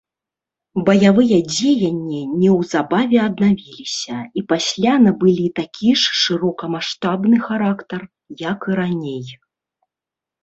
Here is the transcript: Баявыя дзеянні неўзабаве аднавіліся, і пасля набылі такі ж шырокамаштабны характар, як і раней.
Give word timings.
Баявыя 0.85 1.35
дзеянні 1.53 2.21
неўзабаве 2.41 3.19
аднавіліся, 3.25 4.15
і 4.41 4.43
пасля 4.53 4.93
набылі 5.03 5.45
такі 5.59 5.89
ж 6.03 6.15
шырокамаштабны 6.21 7.37
характар, 7.51 8.01
як 8.49 8.59
і 8.71 8.79
раней. 8.81 9.29